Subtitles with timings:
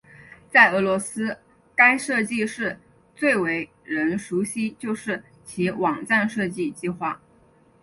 [0.49, 1.37] 在俄罗斯
[1.75, 2.79] 该设计室
[3.15, 7.21] 最为人熟悉就是其网站设计计划。